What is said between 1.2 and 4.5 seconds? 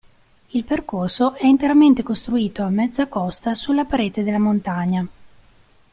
è interamente costruito "a mezza costa" sulla parete della